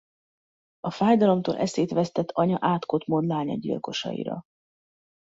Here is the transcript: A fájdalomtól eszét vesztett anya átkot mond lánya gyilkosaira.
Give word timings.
A 0.79 0.91
fájdalomtól 0.91 1.57
eszét 1.57 1.91
vesztett 1.91 2.31
anya 2.31 2.57
átkot 2.61 3.05
mond 3.05 3.27
lánya 3.27 3.55
gyilkosaira. 3.57 4.43